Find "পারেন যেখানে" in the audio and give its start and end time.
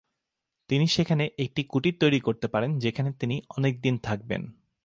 2.47-3.09